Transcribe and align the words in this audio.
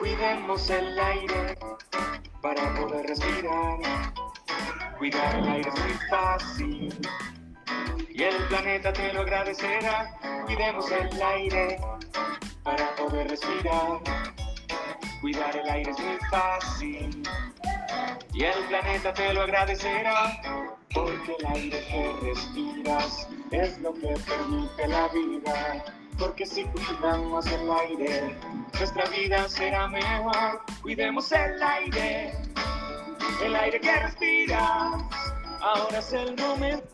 Cuidemos 0.00 0.70
el 0.70 0.98
aire 0.98 1.58
para 2.40 2.74
poder 2.74 3.06
respirar. 3.06 3.78
Cuidar 4.96 5.34
el 5.36 5.46
aire 5.46 5.68
es 5.68 5.78
muy 5.78 5.92
fácil 6.08 7.08
y 8.08 8.22
el 8.22 8.34
planeta 8.48 8.94
te 8.94 9.12
lo 9.12 9.20
agradecerá. 9.20 10.18
Cuidemos 10.46 10.90
el 10.90 11.22
aire 11.22 11.78
para 12.62 12.96
poder 12.96 13.28
respirar. 13.28 14.00
Cuidar 15.20 15.54
el 15.54 15.68
aire 15.68 15.90
es 15.90 15.98
muy 15.98 16.18
fácil 16.30 17.22
y 18.32 18.44
el 18.44 18.64
planeta 18.68 19.12
te 19.12 19.32
lo 19.32 19.42
agradecerá. 19.42 20.40
Porque 20.92 21.36
el 21.38 21.46
aire 21.46 21.84
que 21.88 22.26
respiras 22.26 23.28
es 23.50 23.78
lo 23.80 23.94
que 23.94 24.14
permite 24.26 24.88
la 24.88 25.08
vida. 25.08 25.84
Porque 26.18 26.44
si 26.44 26.64
cuidamos 26.64 27.46
el 27.46 27.70
aire, 27.70 28.36
nuestra 28.78 29.04
vida 29.10 29.48
será 29.48 29.88
mejor. 29.88 30.60
Cuidemos 30.82 31.30
el 31.32 31.62
aire, 31.62 32.32
el 33.44 33.56
aire 33.56 33.80
que 33.80 33.96
respiras. 33.96 35.02
Ahora 35.60 35.98
es 35.98 36.12
el 36.12 36.36
momento. 36.36 36.88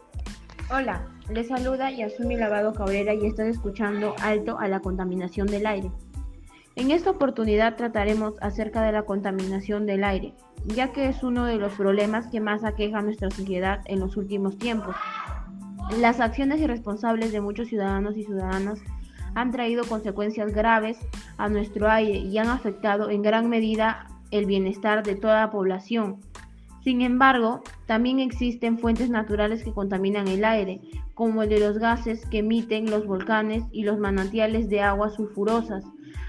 Hola, 0.71 1.09
les 1.29 1.49
saluda 1.49 1.91
Yasumi 1.91 2.37
Lavado 2.37 2.73
Cabrera 2.73 3.15
y 3.15 3.27
estás 3.27 3.47
escuchando 3.47 4.15
Alto 4.21 4.59
a 4.59 4.69
la 4.69 4.81
contaminación 4.81 5.47
del 5.47 5.67
aire. 5.67 5.91
En 6.77 6.91
esta 6.91 7.09
oportunidad 7.09 7.77
trataremos 7.77 8.35
acerca 8.43 8.83
de 8.83 8.93
la 8.93 9.05
contaminación 9.05 9.87
del 9.87 10.05
aire, 10.05 10.35
ya 10.67 10.93
que 10.93 11.09
es 11.09 11.23
uno 11.23 11.47
de 11.47 11.57
los 11.57 11.73
problemas 11.73 12.27
que 12.27 12.39
más 12.39 12.65
aqueja 12.65 12.99
a 12.99 13.03
nuestra 13.03 13.31
sociedad 13.31 13.81
en 13.87 13.99
los 13.99 14.19
últimos 14.19 14.59
tiempos. 14.59 14.95
Las 15.99 16.21
acciones 16.21 16.61
irresponsables 16.61 17.33
de 17.33 17.41
muchos 17.41 17.69
ciudadanos 17.69 18.15
y 18.19 18.25
ciudadanas 18.25 18.79
han 19.35 19.53
traído 19.53 19.85
consecuencias 19.85 20.53
graves 20.53 20.99
a 21.39 21.49
nuestro 21.49 21.89
aire 21.89 22.19
y 22.19 22.37
han 22.37 22.49
afectado 22.49 23.09
en 23.09 23.23
gran 23.23 23.49
medida 23.49 24.09
el 24.31 24.45
bienestar 24.45 25.03
de 25.03 25.15
toda 25.15 25.41
la 25.41 25.51
población. 25.51 26.21
Sin 26.85 27.01
embargo, 27.01 27.63
también 27.87 28.21
existen 28.21 28.79
fuentes 28.79 29.09
naturales 29.09 29.65
que 29.65 29.73
contaminan 29.73 30.29
el 30.29 30.45
aire, 30.45 30.83
como 31.15 31.43
el 31.43 31.49
de 31.49 31.59
los 31.59 31.79
gases 31.79 32.27
que 32.27 32.41
emiten 32.41 32.91
los 32.91 33.07
volcanes 33.07 33.65
y 33.73 33.85
los 33.85 33.99
manantiales 33.99 34.69
de 34.69 34.83
aguas 34.83 35.15
sulfurosas. 35.15 35.83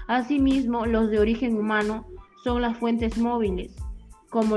Asimismo, 0.06 0.86
los 0.86 1.10
de 1.10 1.18
origen 1.18 1.56
humano 1.56 2.06
son 2.44 2.62
las 2.62 2.76
fuentes 2.78 3.18
móviles, 3.18 3.74
como, 4.30 4.56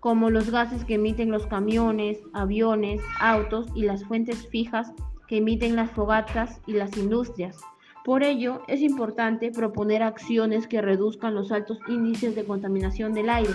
como 0.00 0.30
los 0.30 0.50
gases 0.50 0.84
que 0.84 0.94
emiten 0.94 1.30
los 1.30 1.46
camiones, 1.46 2.18
aviones, 2.32 3.00
autos 3.20 3.68
y 3.74 3.82
las 3.82 4.04
fuentes 4.04 4.48
fijas 4.48 4.92
que 5.28 5.38
emiten 5.38 5.76
las 5.76 5.90
fogatas 5.90 6.60
y 6.66 6.72
las 6.72 6.96
industrias. 6.96 7.58
Por 8.04 8.22
ello, 8.22 8.62
es 8.68 8.82
importante 8.82 9.50
proponer 9.50 10.02
acciones 10.02 10.68
que 10.68 10.80
reduzcan 10.80 11.34
los 11.34 11.50
altos 11.50 11.78
índices 11.88 12.36
de 12.36 12.44
contaminación 12.44 13.12
del 13.12 13.30
aire 13.30 13.50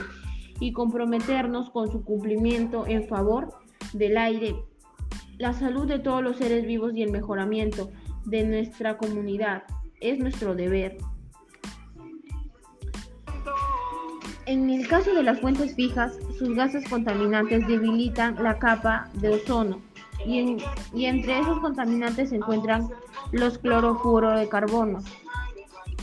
y 0.59 0.73
comprometernos 0.73 1.69
con 1.69 1.89
su 1.89 2.03
cumplimiento 2.03 2.85
en 2.85 3.07
favor 3.07 3.53
del 3.93 4.17
aire, 4.17 4.55
la 5.37 5.53
salud 5.53 5.87
de 5.87 5.99
todos 5.99 6.21
los 6.21 6.37
seres 6.37 6.65
vivos 6.65 6.93
y 6.95 7.01
el 7.01 7.11
mejoramiento 7.11 7.89
de 8.25 8.43
nuestra 8.43 8.97
comunidad. 8.97 9.63
Es 10.01 10.19
nuestro 10.19 10.55
deber. 10.55 10.97
En 14.45 14.69
el 14.69 14.87
caso 14.87 15.13
de 15.13 15.23
las 15.23 15.39
fuentes 15.39 15.75
fijas, 15.75 16.17
sus 16.37 16.55
gases 16.55 16.89
contaminantes 16.89 17.65
debilitan 17.67 18.35
la 18.43 18.57
capa 18.59 19.09
de 19.13 19.29
ozono 19.29 19.79
y, 20.25 20.57
y 20.93 21.05
entre 21.05 21.39
esos 21.39 21.59
contaminantes 21.59 22.29
se 22.29 22.35
encuentran 22.35 22.89
los 23.31 23.59
carbono, 24.49 24.99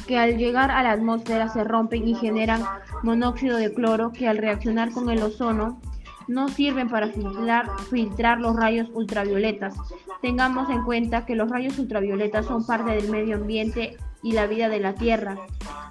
que 0.06 0.18
al 0.18 0.38
llegar 0.38 0.70
a 0.70 0.82
la 0.82 0.92
atmósfera 0.92 1.48
se 1.48 1.64
rompen 1.64 2.06
y 2.08 2.14
generan 2.14 2.62
monóxido 3.02 3.58
de 3.58 3.74
cloro 3.74 4.12
que 4.12 4.28
al 4.28 4.38
reaccionar 4.38 4.92
con 4.92 5.10
el 5.10 5.22
ozono 5.22 5.80
no 6.28 6.48
sirven 6.48 6.88
para 6.88 7.08
filtrar, 7.10 8.40
los 8.40 8.56
rayos 8.56 8.88
ultravioletas. 8.92 9.74
Tengamos 10.22 10.70
en 10.70 10.84
cuenta 10.84 11.26
que 11.26 11.34
los 11.34 11.50
rayos 11.50 11.78
ultravioletas 11.78 12.46
son 12.46 12.64
parte 12.66 12.92
del 12.92 13.10
medio 13.10 13.36
ambiente 13.36 13.96
y 14.22 14.32
la 14.32 14.46
vida 14.46 14.68
de 14.68 14.80
la 14.80 14.94
Tierra. 14.94 15.36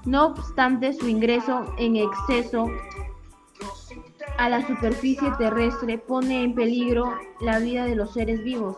No 0.05 0.27
obstante, 0.27 0.93
su 0.93 1.07
ingreso 1.07 1.73
en 1.77 1.95
exceso 1.95 2.69
a 4.37 4.49
la 4.49 4.65
superficie 4.65 5.31
terrestre 5.37 5.97
pone 5.97 6.43
en 6.43 6.53
peligro 6.53 7.13
la 7.41 7.59
vida 7.59 7.85
de 7.85 7.95
los 7.95 8.13
seres 8.13 8.43
vivos. 8.43 8.77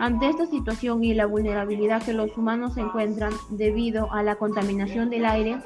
Ante 0.00 0.28
esta 0.28 0.46
situación 0.46 1.04
y 1.04 1.14
la 1.14 1.26
vulnerabilidad 1.26 2.02
que 2.02 2.12
los 2.12 2.36
humanos 2.36 2.76
encuentran 2.76 3.32
debido 3.50 4.12
a 4.12 4.22
la 4.22 4.36
contaminación 4.36 5.08
del 5.08 5.24
aire, 5.24 5.58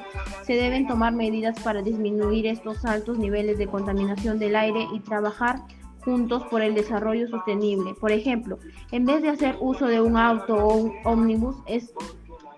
se 0.42 0.52
deben 0.52 0.86
tomar 0.86 1.14
medidas 1.14 1.58
para 1.60 1.82
disminuir 1.82 2.46
estos 2.46 2.84
altos 2.84 3.18
niveles 3.18 3.56
de 3.56 3.66
contaminación 3.66 4.38
del 4.38 4.56
aire 4.56 4.86
y 4.92 5.00
trabajar 5.00 5.60
juntos 6.04 6.42
por 6.50 6.62
el 6.62 6.74
desarrollo 6.74 7.26
sostenible. 7.28 7.94
Por 7.94 8.12
ejemplo, 8.12 8.58
en 8.92 9.06
vez 9.06 9.22
de 9.22 9.30
hacer 9.30 9.56
uso 9.60 9.86
de 9.86 10.00
un 10.00 10.16
auto 10.16 10.56
o 10.56 10.76
un 10.76 10.92
ómnibus, 11.04 11.56
es, 11.66 11.92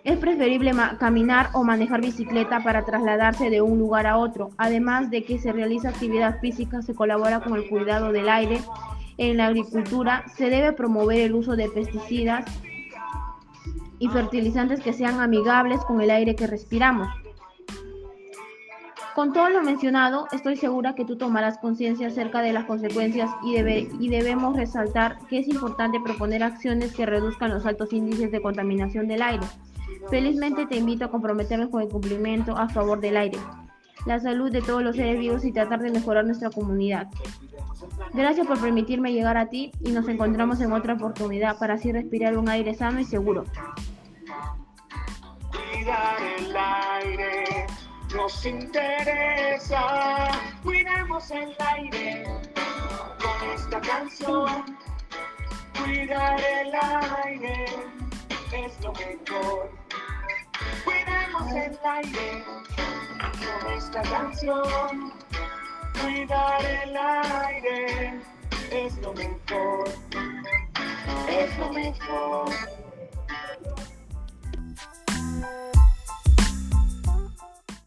es 0.02 0.18
preferible 0.18 0.72
caminar 0.98 1.50
o 1.52 1.62
manejar 1.62 2.00
bicicleta 2.00 2.64
para 2.64 2.84
trasladarse 2.84 3.48
de 3.48 3.62
un 3.62 3.78
lugar 3.78 4.08
a 4.08 4.18
otro. 4.18 4.50
Además 4.58 5.10
de 5.10 5.22
que 5.22 5.38
se 5.38 5.52
realiza 5.52 5.90
actividad 5.90 6.40
física, 6.40 6.82
se 6.82 6.94
colabora 6.94 7.40
con 7.40 7.54
el 7.56 7.68
cuidado 7.68 8.12
del 8.12 8.28
aire 8.28 8.60
en 9.20 9.36
la 9.36 9.48
agricultura 9.48 10.24
se 10.34 10.48
debe 10.48 10.72
promover 10.72 11.20
el 11.20 11.34
uso 11.34 11.54
de 11.54 11.68
pesticidas 11.68 12.46
y 13.98 14.08
fertilizantes 14.08 14.80
que 14.80 14.94
sean 14.94 15.20
amigables 15.20 15.84
con 15.84 16.00
el 16.00 16.10
aire 16.10 16.34
que 16.34 16.46
respiramos. 16.46 17.06
Con 19.14 19.34
todo 19.34 19.50
lo 19.50 19.62
mencionado, 19.62 20.26
estoy 20.32 20.56
segura 20.56 20.94
que 20.94 21.04
tú 21.04 21.18
tomarás 21.18 21.58
conciencia 21.58 22.06
acerca 22.06 22.40
de 22.40 22.54
las 22.54 22.64
consecuencias 22.64 23.28
y, 23.44 23.56
y, 23.58 24.08
debemos 24.08 24.56
resaltar 24.56 25.18
que 25.28 25.40
es 25.40 25.48
importante 25.48 26.00
proponer 26.02 26.42
acciones 26.42 26.94
que 26.94 27.04
reduzcan 27.04 27.50
los 27.50 27.66
altos 27.66 27.92
índices 27.92 28.32
de 28.32 28.40
contaminación 28.40 29.06
del 29.06 29.20
aire. 29.20 29.44
Felizmente 30.08 30.64
te 30.64 30.78
invito 30.78 31.04
a 31.04 31.10
comprometernos 31.10 31.68
con 31.68 31.82
el 31.82 31.88
cumplimiento 31.88 32.56
a 32.56 32.70
favor 32.70 33.00
del 33.00 33.18
aire, 33.18 33.38
la 34.06 34.18
salud 34.18 34.50
de 34.50 34.62
todos 34.62 34.82
los 34.82 34.96
seres 34.96 35.18
vivos 35.18 35.44
y 35.44 35.52
tratar 35.52 35.80
de 35.80 35.90
mejorar 35.90 36.24
nuestra 36.24 36.48
comunidad. 36.48 37.08
Gracias 38.12 38.46
por 38.46 38.60
permitirme 38.60 39.12
llegar 39.12 39.36
a 39.36 39.46
ti 39.46 39.72
y 39.80 39.92
nos 39.92 40.08
encontramos 40.08 40.60
en 40.60 40.72
otra 40.72 40.94
oportunidad 40.94 41.58
para 41.58 41.74
así 41.74 41.92
respirar 41.92 42.36
un 42.36 42.48
aire 42.48 42.74
sano 42.74 43.00
y 43.00 43.04
seguro. 43.04 43.44
Cuidar 45.50 46.16
el 46.38 46.56
aire 46.56 47.66
nos 48.14 48.44
interesa. 48.44 50.28
Cuidemos 50.62 51.30
el 51.30 51.54
aire 51.58 52.24
con 53.22 53.50
esta 53.54 53.80
canción. 53.80 54.76
Cuidar 55.82 56.40
el 56.40 56.74
aire 57.24 57.64
es 58.52 58.80
lo 58.84 58.92
mejor. 58.92 59.70
Cuidemos 60.84 61.52
el 61.52 61.78
aire 61.84 62.44
con 63.62 63.72
esta 63.72 64.02
canción. 64.02 65.12
Cuidar 66.02 66.64
el 66.64 66.96
aire 66.96 68.14
es 68.70 68.96
lo 68.98 69.12
mejor, 69.12 69.88
es 71.28 71.58
lo 71.58 71.72
mejor. 71.72 72.89